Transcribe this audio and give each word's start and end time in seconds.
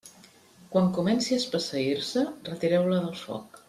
Quan 0.71 0.89
comenci 0.95 1.35
a 1.37 1.43
espesseir-se, 1.43 2.27
retireu-la 2.53 3.03
del 3.09 3.19
foc. 3.27 3.59